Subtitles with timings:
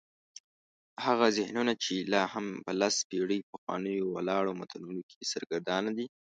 [1.05, 6.07] هغه ذهنونه چې لا هم په لس پېړۍ پخوانیو ولاړو متونو کې سرګردانه دي.